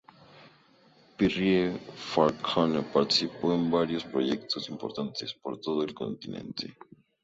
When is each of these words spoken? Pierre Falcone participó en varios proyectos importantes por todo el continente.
Pierre 1.15 1.77
Falcone 1.95 2.81
participó 2.81 3.53
en 3.53 3.69
varios 3.69 4.03
proyectos 4.03 4.67
importantes 4.67 5.35
por 5.35 5.61
todo 5.61 5.83
el 5.83 5.93
continente. 5.93 6.75